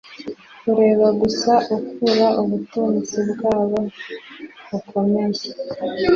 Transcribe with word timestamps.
kureba 0.61 1.07
gusa 1.21 1.51
ukura 1.75 2.27
ubutunzi 2.41 3.17
bwabo 3.31 3.79
bukomeye 4.69 5.43